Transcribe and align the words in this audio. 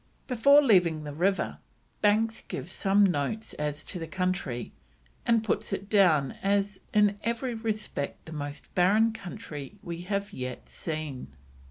Before 0.25 0.63
leaving 0.63 1.03
the 1.03 1.13
river, 1.13 1.59
Banks 2.01 2.41
gives 2.47 2.71
some 2.71 3.03
notes 3.03 3.53
as 3.59 3.83
to 3.83 3.99
the 3.99 4.07
country, 4.07 4.71
and 5.27 5.43
puts 5.43 5.71
it 5.73 5.91
down 5.91 6.31
as 6.41 6.79
"in 6.91 7.19
every 7.23 7.53
respect 7.53 8.25
the 8.25 8.33
most 8.33 8.73
barren 8.73 9.13
country 9.13 9.77
we 9.83 10.01
have 10.01 10.33
yet 10.33 10.69
seen." 10.69 11.27